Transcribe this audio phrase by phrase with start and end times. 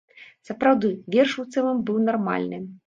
[0.49, 2.67] Сапраўды, верш у цэлым быў нармальны.